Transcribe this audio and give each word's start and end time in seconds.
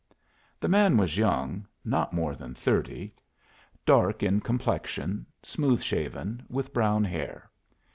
The 0.59 0.67
man 0.67 0.97
was 0.97 1.15
young 1.15 1.67
not 1.85 2.11
more 2.11 2.33
than 2.33 2.55
thirty 2.55 3.13
dark 3.85 4.23
in 4.23 4.39
complexion, 4.41 5.27
smooth 5.43 5.83
shaven, 5.83 6.43
with 6.49 6.73
brown 6.73 7.03
hair. 7.03 7.51